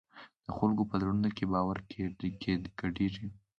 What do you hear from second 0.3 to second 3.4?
د خلکو په زړونو کې باور ګډېږي.